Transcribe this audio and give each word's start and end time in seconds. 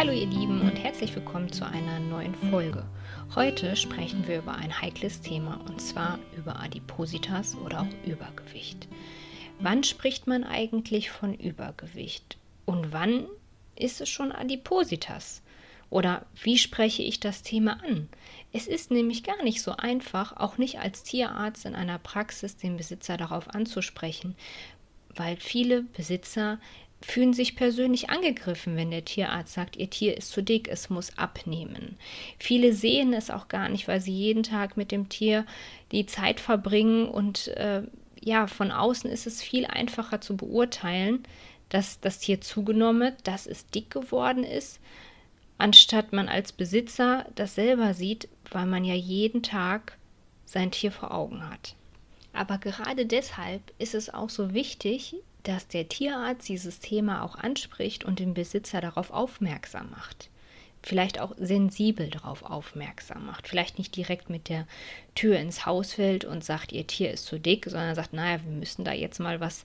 Hallo 0.00 0.12
ihr 0.12 0.28
Lieben 0.28 0.62
und 0.62 0.76
herzlich 0.76 1.14
willkommen 1.14 1.52
zu 1.52 1.66
einer 1.66 2.00
neuen 2.00 2.34
Folge. 2.34 2.86
Heute 3.34 3.76
sprechen 3.76 4.26
wir 4.26 4.38
über 4.38 4.54
ein 4.54 4.80
heikles 4.80 5.20
Thema 5.20 5.60
und 5.68 5.78
zwar 5.78 6.18
über 6.38 6.58
Adipositas 6.58 7.54
oder 7.54 7.82
auch 7.82 8.06
Übergewicht. 8.08 8.88
Wann 9.58 9.84
spricht 9.84 10.26
man 10.26 10.42
eigentlich 10.44 11.10
von 11.10 11.34
Übergewicht 11.34 12.38
und 12.64 12.94
wann 12.94 13.26
ist 13.76 14.00
es 14.00 14.08
schon 14.08 14.32
Adipositas? 14.32 15.42
Oder 15.90 16.24
wie 16.42 16.56
spreche 16.56 17.02
ich 17.02 17.20
das 17.20 17.42
Thema 17.42 17.72
an? 17.84 18.08
Es 18.54 18.68
ist 18.68 18.90
nämlich 18.90 19.22
gar 19.22 19.42
nicht 19.42 19.60
so 19.60 19.72
einfach, 19.72 20.34
auch 20.34 20.56
nicht 20.56 20.78
als 20.78 21.02
Tierarzt 21.02 21.66
in 21.66 21.74
einer 21.74 21.98
Praxis 21.98 22.56
den 22.56 22.78
Besitzer 22.78 23.18
darauf 23.18 23.50
anzusprechen, 23.50 24.34
weil 25.14 25.36
viele 25.36 25.82
Besitzer 25.82 26.58
fühlen 27.02 27.32
sich 27.32 27.56
persönlich 27.56 28.10
angegriffen, 28.10 28.76
wenn 28.76 28.90
der 28.90 29.04
Tierarzt 29.04 29.54
sagt, 29.54 29.76
ihr 29.76 29.88
Tier 29.88 30.16
ist 30.16 30.30
zu 30.30 30.42
dick, 30.42 30.68
es 30.68 30.90
muss 30.90 31.16
abnehmen. 31.16 31.96
Viele 32.38 32.72
sehen 32.72 33.12
es 33.14 33.30
auch 33.30 33.48
gar 33.48 33.68
nicht, 33.68 33.88
weil 33.88 34.00
sie 34.00 34.12
jeden 34.12 34.42
Tag 34.42 34.76
mit 34.76 34.92
dem 34.92 35.08
Tier 35.08 35.46
die 35.92 36.06
Zeit 36.06 36.40
verbringen 36.40 37.08
und 37.08 37.48
äh, 37.48 37.82
ja, 38.20 38.46
von 38.46 38.70
außen 38.70 39.10
ist 39.10 39.26
es 39.26 39.42
viel 39.42 39.64
einfacher 39.64 40.20
zu 40.20 40.36
beurteilen, 40.36 41.22
dass 41.70 42.00
das 42.00 42.18
Tier 42.18 42.40
zugenommen 42.40 43.04
hat, 43.04 43.26
dass 43.26 43.46
es 43.46 43.66
dick 43.68 43.90
geworden 43.90 44.44
ist, 44.44 44.80
anstatt 45.56 46.12
man 46.12 46.28
als 46.28 46.52
Besitzer 46.52 47.26
das 47.34 47.54
selber 47.54 47.94
sieht, 47.94 48.28
weil 48.50 48.66
man 48.66 48.84
ja 48.84 48.94
jeden 48.94 49.42
Tag 49.42 49.96
sein 50.44 50.70
Tier 50.70 50.92
vor 50.92 51.14
Augen 51.14 51.48
hat. 51.48 51.76
Aber 52.32 52.58
gerade 52.58 53.06
deshalb 53.06 53.62
ist 53.78 53.94
es 53.94 54.12
auch 54.12 54.30
so 54.30 54.52
wichtig, 54.52 55.14
dass 55.42 55.68
der 55.68 55.88
Tierarzt 55.88 56.48
dieses 56.48 56.80
Thema 56.80 57.22
auch 57.22 57.36
anspricht 57.36 58.04
und 58.04 58.18
den 58.18 58.34
Besitzer 58.34 58.80
darauf 58.80 59.10
aufmerksam 59.10 59.90
macht. 59.90 60.30
Vielleicht 60.82 61.20
auch 61.20 61.34
sensibel 61.38 62.08
darauf 62.08 62.42
aufmerksam 62.42 63.26
macht. 63.26 63.48
Vielleicht 63.48 63.78
nicht 63.78 63.94
direkt 63.96 64.30
mit 64.30 64.48
der 64.48 64.66
Tür 65.14 65.38
ins 65.38 65.66
Haus 65.66 65.92
fällt 65.94 66.24
und 66.24 66.42
sagt, 66.42 66.72
ihr 66.72 66.86
Tier 66.86 67.10
ist 67.10 67.26
zu 67.26 67.38
dick, 67.38 67.66
sondern 67.66 67.94
sagt, 67.94 68.14
naja, 68.14 68.42
wir 68.42 68.52
müssen 68.52 68.84
da 68.84 68.92
jetzt 68.92 69.20
mal 69.20 69.40
was 69.40 69.64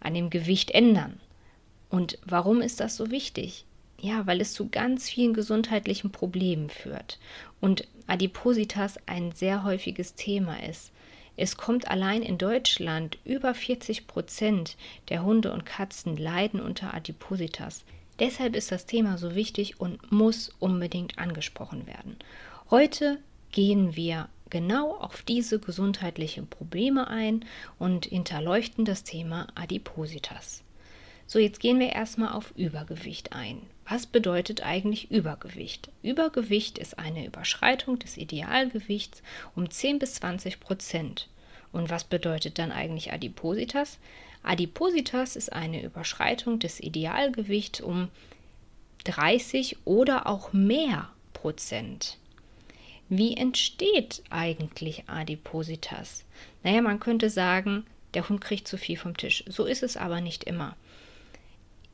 an 0.00 0.14
dem 0.14 0.30
Gewicht 0.30 0.72
ändern. 0.72 1.20
Und 1.90 2.18
warum 2.24 2.60
ist 2.60 2.80
das 2.80 2.96
so 2.96 3.10
wichtig? 3.10 3.64
Ja, 4.00 4.26
weil 4.26 4.40
es 4.40 4.52
zu 4.52 4.68
ganz 4.68 5.08
vielen 5.08 5.32
gesundheitlichen 5.32 6.10
Problemen 6.10 6.70
führt 6.70 7.20
und 7.60 7.86
Adipositas 8.08 8.98
ein 9.06 9.30
sehr 9.30 9.62
häufiges 9.62 10.14
Thema 10.14 10.60
ist. 10.64 10.90
Es 11.36 11.56
kommt 11.56 11.88
allein 11.88 12.22
in 12.22 12.38
Deutschland 12.38 13.18
über 13.24 13.54
40 13.54 14.06
Prozent 14.06 14.76
der 15.08 15.24
Hunde 15.24 15.52
und 15.52 15.64
Katzen 15.64 16.16
leiden 16.16 16.60
unter 16.60 16.92
Adipositas. 16.94 17.84
Deshalb 18.18 18.54
ist 18.54 18.70
das 18.70 18.86
Thema 18.86 19.16
so 19.16 19.34
wichtig 19.34 19.80
und 19.80 20.12
muss 20.12 20.50
unbedingt 20.58 21.18
angesprochen 21.18 21.86
werden. 21.86 22.16
Heute 22.70 23.18
gehen 23.50 23.96
wir 23.96 24.28
genau 24.50 24.94
auf 24.96 25.22
diese 25.22 25.58
gesundheitlichen 25.58 26.46
Probleme 26.46 27.08
ein 27.08 27.44
und 27.78 28.04
hinterleuchten 28.06 28.84
das 28.84 29.02
Thema 29.02 29.46
Adipositas. 29.54 30.62
So, 31.32 31.38
jetzt 31.38 31.60
gehen 31.60 31.80
wir 31.80 31.88
erstmal 31.88 32.34
auf 32.34 32.52
Übergewicht 32.58 33.32
ein. 33.32 33.62
Was 33.88 34.04
bedeutet 34.04 34.66
eigentlich 34.66 35.10
Übergewicht? 35.10 35.88
Übergewicht 36.02 36.76
ist 36.76 36.98
eine 36.98 37.24
Überschreitung 37.24 37.98
des 37.98 38.18
Idealgewichts 38.18 39.22
um 39.56 39.70
10 39.70 39.98
bis 39.98 40.16
20 40.16 40.60
Prozent. 40.60 41.30
Und 41.72 41.88
was 41.88 42.04
bedeutet 42.04 42.58
dann 42.58 42.70
eigentlich 42.70 43.14
Adipositas? 43.14 43.98
Adipositas 44.42 45.34
ist 45.36 45.54
eine 45.54 45.82
Überschreitung 45.82 46.58
des 46.58 46.80
Idealgewichts 46.80 47.80
um 47.80 48.10
30 49.04 49.78
oder 49.86 50.26
auch 50.26 50.52
mehr 50.52 51.08
Prozent. 51.32 52.18
Wie 53.08 53.38
entsteht 53.38 54.22
eigentlich 54.28 55.04
Adipositas? 55.06 56.24
Naja, 56.62 56.82
man 56.82 57.00
könnte 57.00 57.30
sagen, 57.30 57.86
der 58.12 58.28
Hund 58.28 58.42
kriegt 58.42 58.68
zu 58.68 58.76
viel 58.76 58.98
vom 58.98 59.16
Tisch. 59.16 59.44
So 59.48 59.64
ist 59.64 59.82
es 59.82 59.96
aber 59.96 60.20
nicht 60.20 60.44
immer. 60.44 60.76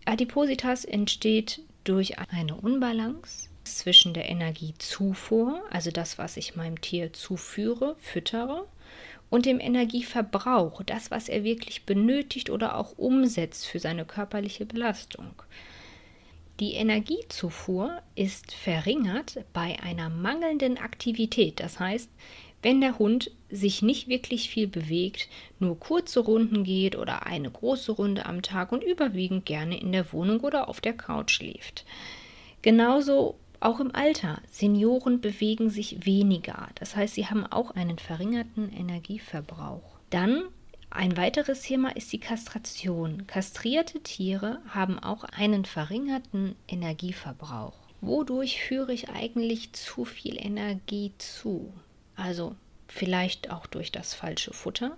Adipositas 0.08 0.84
entsteht 0.84 1.60
durch 1.84 2.18
eine 2.18 2.54
Unbalance 2.54 3.48
zwischen 3.64 4.14
der 4.14 4.28
Energiezufuhr, 4.28 5.62
also 5.70 5.90
das, 5.90 6.16
was 6.16 6.36
ich 6.36 6.56
meinem 6.56 6.80
Tier 6.80 7.12
zuführe, 7.12 7.94
füttere, 7.98 8.66
und 9.30 9.44
dem 9.44 9.60
Energieverbrauch, 9.60 10.82
das, 10.84 11.10
was 11.10 11.28
er 11.28 11.44
wirklich 11.44 11.84
benötigt 11.84 12.48
oder 12.48 12.76
auch 12.76 12.96
umsetzt 12.96 13.66
für 13.66 13.78
seine 13.78 14.06
körperliche 14.06 14.64
Belastung. 14.64 15.42
Die 16.60 16.72
Energiezufuhr 16.72 18.02
ist 18.14 18.52
verringert 18.52 19.44
bei 19.52 19.78
einer 19.80 20.08
mangelnden 20.08 20.78
Aktivität. 20.78 21.60
Das 21.60 21.78
heißt, 21.78 22.10
wenn 22.62 22.80
der 22.80 22.98
Hund 22.98 23.30
sich 23.50 23.82
nicht 23.82 24.08
wirklich 24.08 24.50
viel 24.50 24.66
bewegt, 24.66 25.28
nur 25.58 25.78
kurze 25.78 26.20
Runden 26.20 26.64
geht 26.64 26.96
oder 26.96 27.26
eine 27.26 27.50
große 27.50 27.92
Runde 27.92 28.26
am 28.26 28.42
Tag 28.42 28.72
und 28.72 28.82
überwiegend 28.82 29.46
gerne 29.46 29.80
in 29.80 29.92
der 29.92 30.12
Wohnung 30.12 30.40
oder 30.40 30.68
auf 30.68 30.80
der 30.80 30.94
Couch 30.94 31.32
schläft. 31.32 31.84
Genauso 32.62 33.36
auch 33.60 33.80
im 33.80 33.94
Alter. 33.94 34.40
Senioren 34.50 35.20
bewegen 35.20 35.70
sich 35.70 36.04
weniger. 36.06 36.68
Das 36.76 36.94
heißt, 36.94 37.14
sie 37.14 37.26
haben 37.26 37.46
auch 37.46 37.72
einen 37.72 37.98
verringerten 37.98 38.72
Energieverbrauch. 38.72 39.98
Dann 40.10 40.44
ein 40.90 41.16
weiteres 41.16 41.62
Thema 41.62 41.94
ist 41.94 42.12
die 42.12 42.20
Kastration. 42.20 43.26
Kastrierte 43.26 44.00
Tiere 44.00 44.60
haben 44.68 44.98
auch 44.98 45.24
einen 45.24 45.64
verringerten 45.64 46.56
Energieverbrauch. 46.66 47.74
Wodurch 48.00 48.62
führe 48.62 48.92
ich 48.92 49.10
eigentlich 49.10 49.72
zu 49.72 50.04
viel 50.04 50.36
Energie 50.38 51.12
zu? 51.18 51.72
Also 52.18 52.56
vielleicht 52.88 53.50
auch 53.50 53.66
durch 53.66 53.92
das 53.92 54.14
falsche 54.14 54.52
Futter 54.52 54.96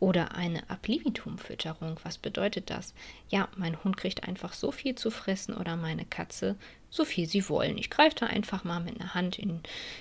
oder 0.00 0.34
eine 0.34 0.68
Ablibitum-Fütterung. 0.68 2.00
Was 2.02 2.18
bedeutet 2.18 2.70
das? 2.70 2.94
Ja, 3.28 3.48
mein 3.56 3.82
Hund 3.84 3.96
kriegt 3.96 4.26
einfach 4.26 4.52
so 4.52 4.72
viel 4.72 4.96
zu 4.96 5.12
fressen 5.12 5.54
oder 5.54 5.76
meine 5.76 6.04
Katze 6.04 6.56
so 6.90 7.04
viel 7.04 7.26
sie 7.26 7.48
wollen. 7.48 7.78
Ich 7.78 7.88
greife 7.88 8.16
da 8.16 8.26
einfach 8.26 8.64
mal 8.64 8.80
mit 8.80 9.00
einer 9.00 9.14
Hand 9.14 9.38
in, 9.38 9.60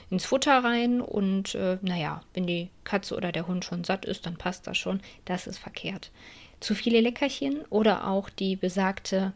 ins 0.10 0.26
Futter 0.26 0.64
rein 0.64 1.00
und 1.00 1.54
äh, 1.54 1.78
naja, 1.82 2.24
wenn 2.34 2.48
die 2.48 2.70
Katze 2.84 3.16
oder 3.16 3.32
der 3.32 3.48
Hund 3.48 3.64
schon 3.64 3.84
satt 3.84 4.04
ist, 4.06 4.26
dann 4.26 4.38
passt 4.38 4.66
das 4.66 4.78
schon. 4.78 5.02
Das 5.24 5.46
ist 5.48 5.60
verkehrt. 5.60 6.12
Zu 6.60 6.74
viele 6.74 7.00
Leckerchen 7.00 7.62
oder 7.70 8.08
auch 8.08 8.30
die 8.30 8.56
besagte 8.56 9.34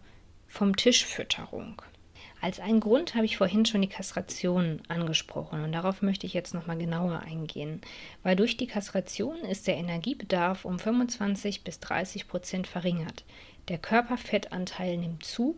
vom 0.47 0.75
Tisch 0.75 1.05
Fütterung. 1.05 1.81
Als 2.45 2.59
einen 2.59 2.79
Grund 2.79 3.15
habe 3.15 3.25
ich 3.25 3.37
vorhin 3.37 3.65
schon 3.65 3.81
die 3.81 3.87
Kastration 3.87 4.79
angesprochen 4.87 5.63
und 5.63 5.71
darauf 5.71 6.03
möchte 6.03 6.27
ich 6.27 6.35
jetzt 6.35 6.53
nochmal 6.53 6.77
genauer 6.77 7.21
eingehen, 7.21 7.81
weil 8.21 8.35
durch 8.35 8.55
die 8.55 8.67
Kastration 8.67 9.37
ist 9.37 9.65
der 9.65 9.77
Energiebedarf 9.77 10.63
um 10.63 10.77
25 10.77 11.63
bis 11.63 11.79
30 11.79 12.27
Prozent 12.27 12.67
verringert. 12.67 13.23
Der 13.67 13.79
Körperfettanteil 13.79 14.95
nimmt 14.97 15.25
zu 15.25 15.57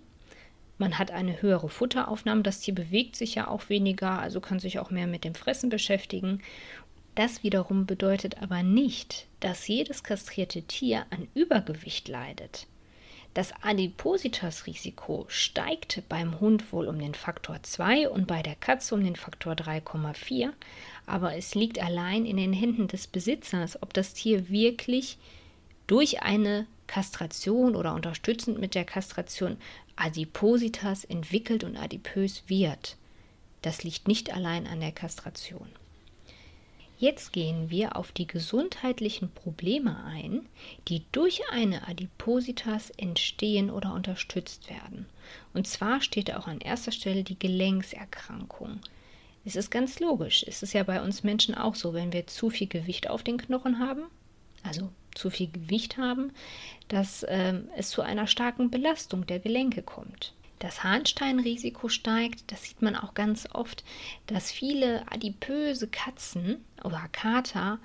man 0.78 0.98
hat 0.98 1.12
eine 1.12 1.42
höhere 1.42 1.68
Futteraufnahme. 1.68 2.44
Das 2.44 2.62
Tier 2.62 2.74
bewegt 2.74 3.18
sich 3.18 3.36
ja 3.36 3.50
auch 3.50 3.68
weniger, 3.68 4.20
also 4.20 4.40
kann 4.40 4.60
sich 4.60 4.80
auch 4.80 4.90
mehr 4.90 5.08
mit 5.08 5.26
dem 5.26 5.36
Fressen 5.36 5.70
beschäftigen. 5.70 6.42
Das 7.16 7.44
wiederum 7.44 7.86
bedeutet 7.86 8.42
aber 8.42 8.64
nicht, 8.64 9.28
dass 9.42 9.68
jedes 9.68 10.04
kastrierte 10.04 10.62
Tier 10.62 11.06
an 11.10 11.28
Übergewicht 11.34 12.08
leidet. 12.08 12.66
Das 13.38 13.54
Adipositas-Risiko 13.62 15.26
steigt 15.28 16.02
beim 16.10 16.40
Hund 16.40 16.74
wohl 16.74 16.88
um 16.88 16.98
den 16.98 17.14
Faktor 17.14 17.62
2 17.62 18.10
und 18.10 18.26
bei 18.26 18.42
der 18.42 18.56
Katze 18.56 18.96
um 18.96 19.04
den 19.04 19.16
Faktor 19.16 19.54
3,4, 19.54 20.50
aber 21.06 21.36
es 21.36 21.54
liegt 21.54 21.78
allein 21.78 22.26
in 22.26 22.38
den 22.38 22.52
Händen 22.52 22.88
des 22.88 23.06
Besitzers, 23.06 23.80
ob 23.84 23.94
das 23.94 24.16
Tier 24.16 24.50
wirklich 24.50 25.20
durch 25.86 26.24
eine 26.24 26.66
Kastration 26.88 27.76
oder 27.76 27.94
unterstützend 27.94 28.58
mit 28.58 28.74
der 28.74 28.86
Kastration 28.86 29.58
Adipositas 29.96 31.04
entwickelt 31.04 31.64
und 31.64 31.78
adipös 31.78 32.42
wird. 32.48 32.98
Das 33.62 33.84
liegt 33.84 34.08
nicht 34.08 34.34
allein 34.34 34.66
an 34.66 34.80
der 34.80 34.94
Kastration. 34.94 35.70
Jetzt 37.00 37.32
gehen 37.32 37.70
wir 37.70 37.96
auf 37.96 38.12
die 38.12 38.26
gesundheitlichen 38.26 39.30
Probleme 39.30 40.04
ein, 40.04 40.48
die 40.88 41.04
durch 41.12 41.42
eine 41.52 41.88
Adipositas 41.88 42.90
entstehen 42.90 43.70
oder 43.70 43.94
unterstützt 43.94 44.68
werden. 44.70 45.06
Und 45.54 45.68
zwar 45.68 46.02
steht 46.02 46.34
auch 46.34 46.48
an 46.48 46.60
erster 46.60 46.92
Stelle 46.92 47.24
die 47.24 47.38
Gelenkserkrankung. 47.38 48.80
Es 49.46 49.56
ist 49.56 49.70
ganz 49.70 50.00
logisch, 50.00 50.44
es 50.48 50.64
ist 50.64 50.74
ja 50.74 50.84
bei 50.84 51.02
uns 51.02 51.24
Menschen 51.24 51.54
auch 51.54 51.76
so, 51.76 51.94
wenn 51.94 52.12
wir 52.12 52.26
zu 52.26 52.50
viel 52.50 52.68
Gewicht 52.68 53.10
auf 53.10 53.22
den 53.22 53.38
Knochen 53.38 53.78
haben, 53.80 54.04
also 54.64 54.90
zu 55.14 55.30
viel 55.30 55.52
Gewicht 55.52 55.98
haben, 55.98 56.32
dass 56.88 57.26
ähm, 57.30 57.70
es 57.76 57.90
zu 57.90 58.02
einer 58.02 58.28
starken 58.28 58.72
Belastung 58.72 59.28
der 59.28 59.40
Gelenke 59.40 59.84
kommt. 59.84 60.34
Das 60.60 60.84
Harnsteinrisiko 60.84 61.88
steigt, 61.88 62.52
das 62.52 62.64
sieht 62.64 62.82
man 62.82 62.96
auch 62.96 63.14
ganz 63.14 63.48
oft, 63.54 63.84
dass 64.26 64.52
viele 64.52 65.10
adipöse 65.12 65.88
Katzen 65.88 66.66
oder 66.84 67.08
Kater 67.12 67.80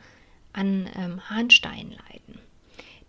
an 0.53 0.89
ähm, 0.97 1.29
Harnstein 1.29 1.91
leiden. 1.91 2.39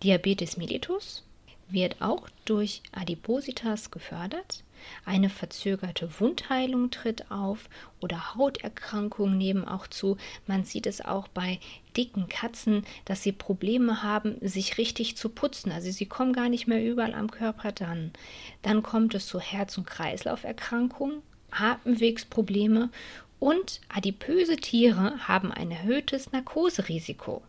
Diabetes 0.03 0.57
mellitus 0.57 1.23
wird 1.69 2.01
auch 2.01 2.27
durch 2.45 2.81
Adipositas 2.91 3.89
gefördert. 3.89 4.63
Eine 5.05 5.29
verzögerte 5.29 6.09
Wundheilung 6.19 6.91
tritt 6.91 7.31
auf 7.31 7.69
oder 8.01 8.35
Hauterkrankungen 8.35 9.37
nehmen 9.37 9.67
auch 9.67 9.87
zu. 9.87 10.17
Man 10.47 10.63
sieht 10.65 10.87
es 10.87 11.01
auch 11.01 11.27
bei 11.27 11.59
dicken 11.95 12.27
Katzen, 12.27 12.85
dass 13.05 13.23
sie 13.23 13.31
Probleme 13.31 14.03
haben, 14.03 14.35
sich 14.41 14.77
richtig 14.77 15.17
zu 15.17 15.29
putzen. 15.29 15.71
Also 15.71 15.91
sie 15.91 16.05
kommen 16.05 16.33
gar 16.33 16.49
nicht 16.49 16.67
mehr 16.67 16.83
überall 16.83 17.13
am 17.13 17.31
Körper 17.31 17.71
dran. 17.71 18.11
Dann 18.61 18.83
kommt 18.83 19.15
es 19.15 19.27
zu 19.27 19.39
Herz- 19.39 19.77
und 19.77 19.87
Kreislauferkrankungen, 19.87 21.21
Atemwegsprobleme 21.51 22.89
und 23.39 23.81
adipöse 23.89 24.55
Tiere 24.55 25.27
haben 25.27 25.51
ein 25.51 25.69
erhöhtes 25.69 26.31
Narkoserisiko. 26.31 27.41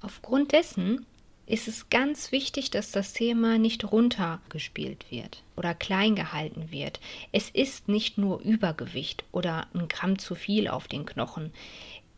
Aufgrund 0.00 0.52
dessen 0.52 1.06
ist 1.48 1.66
es 1.66 1.88
ganz 1.88 2.30
wichtig, 2.30 2.70
dass 2.70 2.90
das 2.90 3.14
Thema 3.14 3.58
nicht 3.58 3.90
runtergespielt 3.90 5.06
wird 5.10 5.42
oder 5.56 5.74
klein 5.74 6.14
gehalten 6.14 6.70
wird. 6.70 7.00
Es 7.32 7.48
ist 7.48 7.88
nicht 7.88 8.18
nur 8.18 8.40
Übergewicht 8.40 9.24
oder 9.32 9.66
ein 9.72 9.88
Gramm 9.88 10.18
zu 10.18 10.34
viel 10.34 10.68
auf 10.68 10.88
den 10.88 11.06
Knochen. 11.06 11.52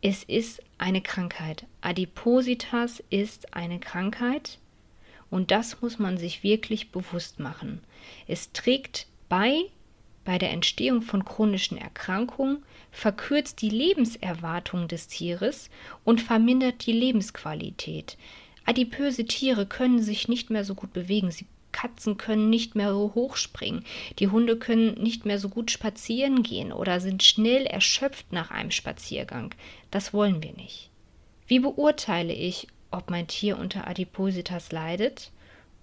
Es 0.01 0.23
ist 0.23 0.61
eine 0.77 1.01
Krankheit. 1.01 1.65
Adipositas 1.79 3.01
ist 3.09 3.53
eine 3.53 3.79
Krankheit 3.79 4.59
und 5.29 5.51
das 5.51 5.81
muss 5.81 5.97
man 5.97 6.17
sich 6.17 6.43
wirklich 6.43 6.91
bewusst 6.91 7.39
machen. 7.39 7.81
Es 8.27 8.51
trägt 8.51 9.07
bei 9.29 9.63
bei 10.23 10.37
der 10.37 10.51
Entstehung 10.51 11.01
von 11.01 11.25
chronischen 11.25 11.79
Erkrankungen, 11.79 12.63
verkürzt 12.91 13.61
die 13.61 13.69
Lebenserwartung 13.69 14.87
des 14.87 15.07
Tieres 15.07 15.71
und 16.03 16.21
vermindert 16.21 16.85
die 16.85 16.91
Lebensqualität. 16.91 18.17
Adipöse 18.65 19.25
Tiere 19.25 19.65
können 19.65 20.01
sich 20.01 20.27
nicht 20.27 20.49
mehr 20.49 20.63
so 20.63 20.75
gut 20.75 20.93
bewegen. 20.93 21.31
Sie 21.31 21.45
Katzen 21.71 22.17
können 22.17 22.49
nicht 22.49 22.75
mehr 22.75 22.93
so 22.93 23.13
hoch 23.15 23.35
springen. 23.35 23.85
Die 24.19 24.27
Hunde 24.27 24.57
können 24.57 24.93
nicht 24.95 25.25
mehr 25.25 25.39
so 25.39 25.49
gut 25.49 25.71
spazieren 25.71 26.43
gehen 26.43 26.71
oder 26.71 26.99
sind 26.99 27.23
schnell 27.23 27.65
erschöpft 27.65 28.31
nach 28.31 28.51
einem 28.51 28.71
Spaziergang. 28.71 29.53
Das 29.89 30.13
wollen 30.13 30.43
wir 30.43 30.53
nicht. 30.53 30.89
Wie 31.47 31.59
beurteile 31.59 32.33
ich, 32.33 32.67
ob 32.91 33.09
mein 33.09 33.27
Tier 33.27 33.57
unter 33.57 33.87
Adipositas 33.87 34.71
leidet 34.71 35.31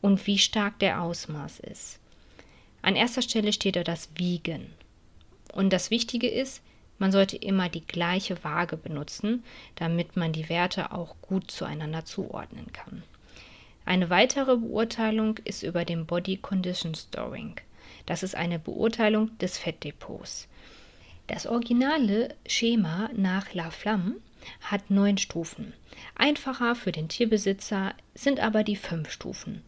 und 0.00 0.26
wie 0.26 0.38
stark 0.38 0.78
der 0.78 1.02
Ausmaß 1.02 1.60
ist? 1.60 1.98
An 2.82 2.96
erster 2.96 3.22
Stelle 3.22 3.52
steht 3.52 3.76
da 3.76 3.82
das 3.82 4.10
Wiegen. 4.16 4.66
Und 5.52 5.72
das 5.72 5.90
Wichtige 5.90 6.28
ist, 6.28 6.62
man 6.98 7.12
sollte 7.12 7.36
immer 7.36 7.68
die 7.68 7.86
gleiche 7.86 8.42
Waage 8.44 8.76
benutzen, 8.76 9.44
damit 9.76 10.16
man 10.16 10.32
die 10.32 10.48
Werte 10.48 10.92
auch 10.92 11.16
gut 11.22 11.50
zueinander 11.50 12.04
zuordnen 12.04 12.72
kann. 12.72 13.02
Eine 13.84 14.10
weitere 14.10 14.56
Beurteilung 14.56 15.38
ist 15.44 15.62
über 15.62 15.84
den 15.84 16.06
Body 16.06 16.36
Condition 16.36 16.94
Storing. 16.94 17.56
Das 18.06 18.22
ist 18.22 18.34
eine 18.34 18.58
Beurteilung 18.58 19.36
des 19.38 19.58
Fettdepots. 19.58 20.48
Das 21.26 21.46
originale 21.46 22.34
Schema 22.46 23.10
nach 23.14 23.54
La 23.54 23.70
Flamme 23.70 24.16
hat 24.62 24.90
neun 24.90 25.18
Stufen. 25.18 25.72
Einfacher 26.14 26.74
für 26.74 26.92
den 26.92 27.08
Tierbesitzer 27.08 27.94
sind 28.14 28.40
aber 28.40 28.64
die 28.64 28.76
fünf 28.76 29.10
Stufen. 29.10 29.62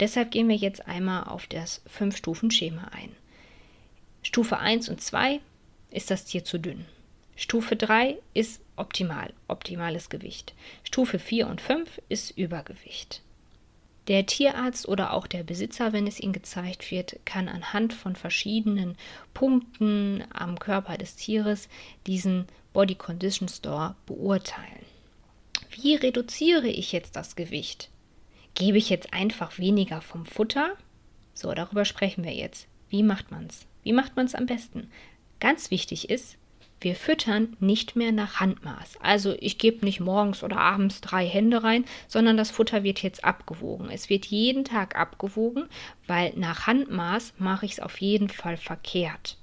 Deshalb 0.00 0.30
gehen 0.30 0.48
wir 0.48 0.56
jetzt 0.56 0.86
einmal 0.86 1.24
auf 1.24 1.46
das 1.46 1.82
Fünf-Stufen-Schema 1.86 2.88
ein. 2.92 3.10
Stufe 4.22 4.58
1 4.58 4.88
und 4.88 5.00
2 5.00 5.40
ist 5.90 6.10
das 6.10 6.24
Tier 6.24 6.44
zu 6.44 6.58
dünn. 6.58 6.84
Stufe 7.36 7.76
3 7.76 8.16
ist 8.34 8.62
optimal, 8.76 9.32
optimales 9.48 10.08
Gewicht. 10.08 10.54
Stufe 10.84 11.18
4 11.18 11.46
und 11.48 11.60
5 11.60 12.00
ist 12.08 12.30
Übergewicht. 12.30 13.22
Der 14.08 14.24
Tierarzt 14.24 14.86
oder 14.86 15.12
auch 15.12 15.26
der 15.26 15.42
Besitzer, 15.42 15.92
wenn 15.92 16.06
es 16.06 16.20
ihm 16.20 16.32
gezeigt 16.32 16.90
wird, 16.90 17.18
kann 17.24 17.48
anhand 17.48 17.92
von 17.92 18.14
verschiedenen 18.14 18.96
Punkten 19.34 20.24
am 20.32 20.58
Körper 20.58 20.96
des 20.96 21.16
Tieres 21.16 21.68
diesen 22.06 22.46
Body 22.72 22.94
Condition 22.94 23.48
Store 23.48 23.96
beurteilen. 24.06 24.86
Wie 25.70 25.96
reduziere 25.96 26.68
ich 26.68 26.92
jetzt 26.92 27.16
das 27.16 27.36
Gewicht? 27.36 27.90
Gebe 28.54 28.78
ich 28.78 28.88
jetzt 28.88 29.12
einfach 29.12 29.58
weniger 29.58 30.00
vom 30.00 30.24
Futter? 30.24 30.76
So, 31.34 31.52
darüber 31.52 31.84
sprechen 31.84 32.24
wir 32.24 32.32
jetzt. 32.32 32.68
Wie 32.88 33.02
macht 33.02 33.30
man 33.30 33.46
es? 33.46 33.66
Wie 33.82 33.92
macht 33.92 34.16
man 34.16 34.26
es 34.26 34.34
am 34.34 34.46
besten? 34.46 34.90
Ganz 35.40 35.70
wichtig 35.70 36.08
ist, 36.10 36.36
wir 36.80 36.94
füttern 36.94 37.56
nicht 37.58 37.96
mehr 37.96 38.12
nach 38.12 38.38
Handmaß. 38.40 38.98
Also 39.00 39.34
ich 39.40 39.58
gebe 39.58 39.84
nicht 39.84 40.00
morgens 40.00 40.42
oder 40.42 40.58
abends 40.58 41.00
drei 41.00 41.26
Hände 41.26 41.62
rein, 41.62 41.84
sondern 42.06 42.36
das 42.36 42.50
Futter 42.50 42.84
wird 42.84 43.02
jetzt 43.02 43.24
abgewogen. 43.24 43.88
Es 43.90 44.10
wird 44.10 44.26
jeden 44.26 44.64
Tag 44.64 44.94
abgewogen, 44.94 45.64
weil 46.06 46.32
nach 46.36 46.66
Handmaß 46.66 47.34
mache 47.38 47.66
ich 47.66 47.72
es 47.72 47.80
auf 47.80 48.00
jeden 48.00 48.28
Fall 48.28 48.56
verkehrt. 48.56 49.38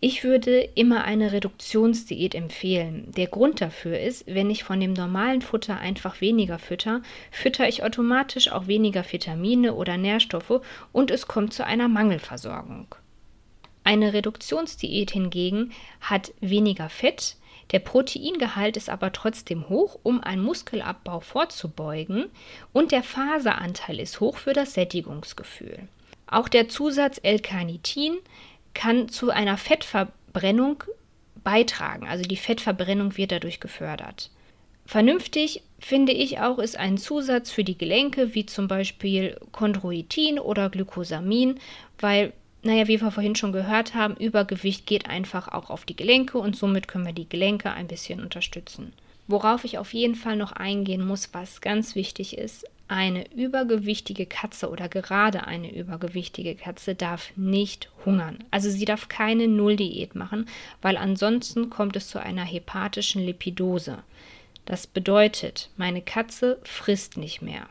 Ich 0.00 0.22
würde 0.22 0.60
immer 0.60 1.02
eine 1.04 1.32
Reduktionsdiät 1.32 2.34
empfehlen. 2.36 3.10
Der 3.16 3.26
Grund 3.26 3.60
dafür 3.60 3.98
ist, 3.98 4.26
wenn 4.26 4.48
ich 4.48 4.62
von 4.62 4.78
dem 4.78 4.92
normalen 4.92 5.42
Futter 5.42 5.78
einfach 5.78 6.20
weniger 6.20 6.60
fütter, 6.60 7.02
fütter 7.32 7.68
ich 7.68 7.82
automatisch 7.82 8.52
auch 8.52 8.68
weniger 8.68 9.04
Vitamine 9.10 9.74
oder 9.74 9.96
Nährstoffe 9.96 10.60
und 10.92 11.10
es 11.10 11.26
kommt 11.26 11.52
zu 11.52 11.64
einer 11.64 11.88
Mangelversorgung. 11.88 12.94
Eine 13.88 14.12
Reduktionsdiät 14.12 15.12
hingegen 15.12 15.72
hat 16.02 16.34
weniger 16.42 16.90
Fett, 16.90 17.36
der 17.70 17.78
Proteingehalt 17.78 18.76
ist 18.76 18.90
aber 18.90 19.14
trotzdem 19.14 19.70
hoch, 19.70 19.98
um 20.02 20.22
einen 20.22 20.42
Muskelabbau 20.42 21.20
vorzubeugen 21.20 22.26
und 22.74 22.92
der 22.92 23.02
Faseranteil 23.02 23.98
ist 23.98 24.20
hoch 24.20 24.36
für 24.36 24.52
das 24.52 24.74
Sättigungsgefühl. 24.74 25.88
Auch 26.26 26.50
der 26.50 26.68
Zusatz 26.68 27.18
L-Carnitin 27.22 28.18
kann 28.74 29.08
zu 29.08 29.30
einer 29.30 29.56
Fettverbrennung 29.56 30.84
beitragen, 31.42 32.06
also 32.06 32.24
die 32.24 32.36
Fettverbrennung 32.36 33.16
wird 33.16 33.32
dadurch 33.32 33.58
gefördert. 33.58 34.30
Vernünftig 34.84 35.62
finde 35.78 36.12
ich 36.12 36.40
auch 36.40 36.58
ist 36.58 36.76
ein 36.76 36.98
Zusatz 36.98 37.50
für 37.50 37.64
die 37.64 37.78
Gelenke, 37.78 38.34
wie 38.34 38.44
zum 38.44 38.68
Beispiel 38.68 39.40
Chondroitin 39.52 40.38
oder 40.38 40.68
Glycosamin, 40.68 41.58
weil 41.98 42.34
naja, 42.62 42.88
wie 42.88 43.00
wir 43.00 43.10
vorhin 43.10 43.36
schon 43.36 43.52
gehört 43.52 43.94
haben, 43.94 44.16
Übergewicht 44.16 44.86
geht 44.86 45.08
einfach 45.08 45.48
auch 45.48 45.70
auf 45.70 45.84
die 45.84 45.96
Gelenke 45.96 46.38
und 46.38 46.56
somit 46.56 46.88
können 46.88 47.06
wir 47.06 47.12
die 47.12 47.28
Gelenke 47.28 47.70
ein 47.72 47.86
bisschen 47.86 48.20
unterstützen. 48.20 48.92
Worauf 49.28 49.64
ich 49.64 49.78
auf 49.78 49.94
jeden 49.94 50.14
Fall 50.14 50.36
noch 50.36 50.52
eingehen 50.52 51.06
muss, 51.06 51.30
was 51.32 51.60
ganz 51.60 51.94
wichtig 51.94 52.36
ist, 52.36 52.66
eine 52.88 53.30
übergewichtige 53.32 54.24
Katze 54.24 54.70
oder 54.70 54.88
gerade 54.88 55.46
eine 55.46 55.72
übergewichtige 55.74 56.54
Katze 56.54 56.94
darf 56.94 57.30
nicht 57.36 57.90
hungern. 58.06 58.38
Also 58.50 58.70
sie 58.70 58.86
darf 58.86 59.08
keine 59.08 59.46
Nulldiät 59.46 60.14
machen, 60.14 60.48
weil 60.80 60.96
ansonsten 60.96 61.68
kommt 61.68 61.96
es 61.96 62.08
zu 62.08 62.20
einer 62.20 62.44
hepatischen 62.44 63.22
Lipidose. 63.22 63.98
Das 64.64 64.86
bedeutet, 64.86 65.68
meine 65.76 66.00
Katze 66.00 66.58
frisst 66.64 67.18
nicht 67.18 67.42
mehr. 67.42 67.68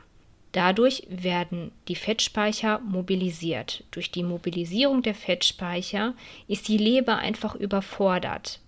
Dadurch 0.57 1.03
werden 1.07 1.71
die 1.87 1.93
Fettspeicher 1.93 2.79
mobilisiert. 2.79 3.83
Durch 3.91 4.09
die 4.09 4.23
Mobilisierung 4.23 5.03
der 5.03 5.13
Fettspeicher 5.13 6.15
ist 6.47 6.67
die 6.67 6.79
Leber 6.79 7.19
einfach 7.19 7.53
überfordert, 7.53 8.59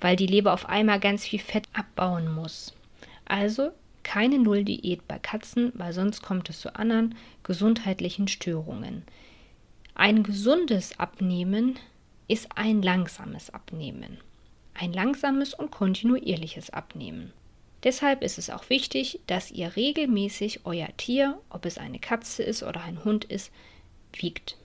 weil 0.00 0.16
die 0.16 0.26
Leber 0.26 0.54
auf 0.54 0.66
einmal 0.66 0.98
ganz 0.98 1.26
viel 1.26 1.38
Fett 1.38 1.68
abbauen 1.74 2.34
muss. 2.34 2.72
Also 3.26 3.72
keine 4.02 4.38
Nulldiät 4.38 5.06
bei 5.06 5.18
Katzen, 5.18 5.72
weil 5.74 5.92
sonst 5.92 6.22
kommt 6.22 6.48
es 6.48 6.60
zu 6.60 6.74
anderen 6.74 7.14
gesundheitlichen 7.42 8.28
Störungen. 8.28 9.02
Ein 9.94 10.22
gesundes 10.22 10.98
Abnehmen 10.98 11.78
ist 12.28 12.48
ein 12.54 12.80
langsames 12.80 13.50
Abnehmen. 13.50 14.16
Ein 14.72 14.94
langsames 14.94 15.52
und 15.52 15.70
kontinuierliches 15.70 16.70
Abnehmen. 16.70 17.34
Deshalb 17.86 18.24
ist 18.24 18.36
es 18.36 18.50
auch 18.50 18.68
wichtig, 18.68 19.20
dass 19.28 19.52
ihr 19.52 19.76
regelmäßig 19.76 20.62
euer 20.64 20.88
Tier, 20.96 21.38
ob 21.50 21.64
es 21.66 21.78
eine 21.78 22.00
Katze 22.00 22.42
ist 22.42 22.64
oder 22.64 22.82
ein 22.82 23.04
Hund 23.04 23.24
ist, 23.24 23.52
wiegt. 24.12 24.56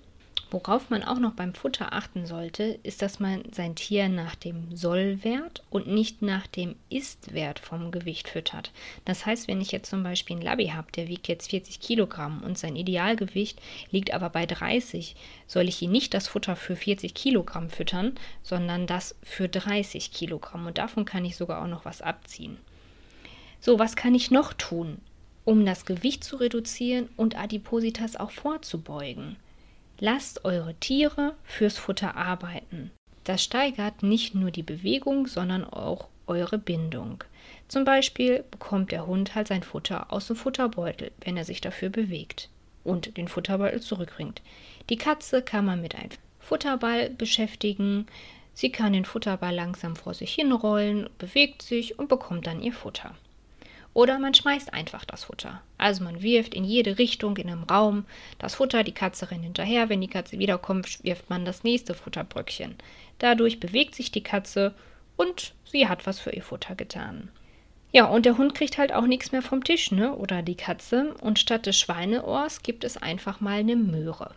Worauf 0.50 0.90
man 0.90 1.04
auch 1.04 1.20
noch 1.20 1.34
beim 1.34 1.54
Futter 1.54 1.94
achten 1.94 2.26
sollte, 2.26 2.80
ist, 2.82 3.04
dass 3.04 3.20
man 3.20 3.44
sein 3.52 3.76
Tier 3.76 4.10
nach 4.10 4.34
dem 4.34 4.76
Sollwert 4.76 5.62
und 5.70 5.86
nicht 5.86 6.24
nach 6.24 6.48
dem 6.48 6.76
Istwert 6.90 7.60
vom 7.60 7.92
Gewicht 7.92 8.28
füttert. 8.28 8.72
Das 9.06 9.28
heißt, 9.28 9.48
wenn 9.48 9.62
ich 9.62 9.72
jetzt 9.72 9.92
zum 9.92 10.02
Beispiel 10.02 10.38
einen 10.38 10.46
Labby 10.46 10.70
habe, 10.70 10.92
der 10.92 11.08
wiegt 11.08 11.28
jetzt 11.28 11.52
40 11.52 11.80
Kilogramm 11.80 12.42
und 12.44 12.58
sein 12.58 12.76
Idealgewicht 12.76 13.62
liegt 13.92 14.16
aber 14.16 14.32
bei 14.32 14.48
30, 14.48 15.16
soll 15.46 15.68
ich 15.68 15.80
ihn 15.80 15.92
nicht 15.92 16.16
das 16.16 16.28
Futter 16.28 16.56
für 16.56 16.76
40 16.76 17.14
Kilogramm 17.14 17.70
füttern, 17.70 18.16
sondern 18.42 18.88
das 18.88 19.16
für 19.22 19.48
30 19.48 20.12
Kilogramm. 20.12 20.66
Und 20.66 20.80
davon 20.80 21.06
kann 21.06 21.24
ich 21.24 21.38
sogar 21.38 21.62
auch 21.62 21.68
noch 21.68 21.86
was 21.86 22.02
abziehen. 22.02 22.58
So, 23.64 23.78
was 23.78 23.96
kann 23.96 24.16
ich 24.16 24.32
noch 24.32 24.54
tun, 24.54 24.98
um 25.46 25.64
das 25.68 25.86
Gewicht 25.86 26.24
zu 26.24 26.38
reduzieren 26.38 27.10
und 27.16 27.38
Adipositas 27.38 28.16
auch 28.16 28.32
vorzubeugen? 28.32 29.36
Lasst 30.00 30.46
eure 30.46 30.74
Tiere 30.74 31.36
fürs 31.44 31.78
Futter 31.78 32.16
arbeiten. 32.16 32.90
Das 33.24 33.44
steigert 33.44 34.02
nicht 34.02 34.34
nur 34.34 34.50
die 34.50 34.64
Bewegung, 34.64 35.28
sondern 35.28 35.64
auch 35.64 36.08
eure 36.26 36.58
Bindung. 36.58 37.24
Zum 37.68 37.86
Beispiel 37.86 38.44
bekommt 38.50 38.92
der 38.92 39.06
Hund 39.06 39.36
halt 39.36 39.48
sein 39.48 39.62
Futter 39.62 40.12
aus 40.12 40.26
dem 40.26 40.38
Futterbeutel, 40.38 41.12
wenn 41.22 41.38
er 41.38 41.46
sich 41.46 41.62
dafür 41.62 41.90
bewegt 41.90 42.50
und 42.84 43.16
den 43.16 43.28
Futterbeutel 43.28 43.80
zurückbringt. 43.80 44.42
Die 44.90 44.98
Katze 44.98 45.44
kann 45.44 45.66
man 45.66 45.84
mit 45.84 45.94
einem 45.94 46.10
Futterball 46.40 47.12
beschäftigen. 47.12 48.08
Sie 48.56 48.72
kann 48.72 48.94
den 48.94 49.06
Futterball 49.06 49.54
langsam 49.54 49.96
vor 49.96 50.16
sich 50.16 50.34
hinrollen, 50.34 51.12
bewegt 51.20 51.62
sich 51.62 52.00
und 52.00 52.10
bekommt 52.10 52.48
dann 52.48 52.64
ihr 52.64 52.74
Futter. 52.74 53.14
Oder 53.94 54.20
man 54.20 54.34
schmeißt 54.34 54.74
einfach 54.74 55.04
das 55.04 55.26
Futter. 55.26 55.62
Also 55.78 56.04
man 56.04 56.22
wirft 56.22 56.54
in 56.54 56.64
jede 56.64 56.98
Richtung 56.98 57.36
in 57.38 57.50
einem 57.50 57.64
Raum 57.64 58.06
das 58.40 58.56
Futter, 58.56 58.84
die 58.84 58.94
Katze 58.94 59.30
rennt 59.32 59.44
hinterher. 59.44 59.90
Wenn 59.90 60.00
die 60.00 60.08
Katze 60.08 60.40
wiederkommt, 60.40 61.04
wirft 61.04 61.30
man 61.30 61.44
das 61.44 61.64
nächste 61.64 61.94
Futterbröckchen. 61.94 62.76
Dadurch 63.20 63.60
bewegt 63.60 63.96
sich 63.96 64.12
die 64.12 64.24
Katze 64.24 64.74
und 65.18 65.54
sie 65.66 65.88
hat 65.88 66.08
was 66.08 66.20
für 66.20 66.32
ihr 66.32 66.44
Futter 66.44 66.76
getan. 66.76 67.30
Ja, 67.92 68.06
und 68.06 68.26
der 68.26 68.38
Hund 68.38 68.56
kriegt 68.56 68.78
halt 68.78 68.94
auch 68.94 69.06
nichts 69.06 69.34
mehr 69.34 69.42
vom 69.42 69.64
Tisch, 69.66 69.92
ne? 69.92 70.16
Oder 70.16 70.42
die 70.42 70.56
Katze. 70.56 71.14
Und 71.20 71.40
statt 71.40 71.66
des 71.66 71.78
Schweineohrs 71.78 72.64
gibt 72.64 72.86
es 72.86 72.96
einfach 72.96 73.42
mal 73.42 73.60
eine 73.60 73.76
Möhre. 73.76 74.34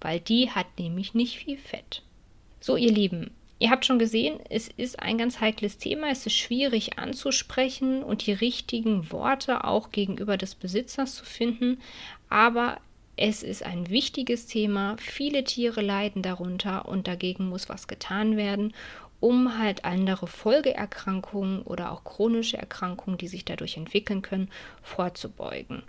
Weil 0.00 0.18
die 0.18 0.50
hat 0.50 0.66
nämlich 0.78 1.14
nicht 1.14 1.38
viel 1.38 1.58
Fett. 1.58 2.02
So, 2.58 2.76
ihr 2.76 2.90
Lieben, 2.90 3.30
Ihr 3.62 3.70
habt 3.70 3.86
schon 3.86 4.00
gesehen, 4.00 4.40
es 4.50 4.66
ist 4.66 4.98
ein 4.98 5.18
ganz 5.18 5.38
heikles 5.38 5.78
Thema. 5.78 6.08
Es 6.10 6.26
ist 6.26 6.34
schwierig 6.34 6.98
anzusprechen 6.98 8.02
und 8.02 8.26
die 8.26 8.32
richtigen 8.32 9.12
Worte 9.12 9.62
auch 9.62 9.92
gegenüber 9.92 10.36
des 10.36 10.56
Besitzers 10.56 11.14
zu 11.14 11.24
finden. 11.24 11.80
Aber 12.28 12.80
es 13.14 13.44
ist 13.44 13.62
ein 13.62 13.88
wichtiges 13.88 14.46
Thema. 14.46 14.96
Viele 14.98 15.44
Tiere 15.44 15.80
leiden 15.80 16.22
darunter 16.22 16.88
und 16.88 17.06
dagegen 17.06 17.48
muss 17.48 17.68
was 17.68 17.86
getan 17.86 18.36
werden, 18.36 18.74
um 19.20 19.56
halt 19.56 19.84
andere 19.84 20.26
Folgeerkrankungen 20.26 21.62
oder 21.62 21.92
auch 21.92 22.02
chronische 22.02 22.58
Erkrankungen, 22.58 23.16
die 23.16 23.28
sich 23.28 23.44
dadurch 23.44 23.76
entwickeln 23.76 24.22
können, 24.22 24.50
vorzubeugen. 24.82 25.84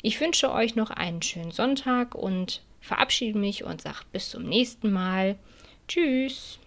Ich 0.00 0.20
wünsche 0.20 0.52
euch 0.52 0.76
noch 0.76 0.90
einen 0.90 1.22
schönen 1.22 1.50
Sonntag 1.50 2.14
und 2.14 2.62
verabschiede 2.80 3.36
mich 3.36 3.64
und 3.64 3.82
sage 3.82 4.04
bis 4.12 4.30
zum 4.30 4.44
nächsten 4.44 4.92
Mal. 4.92 5.34
Tschüss. 5.88 6.60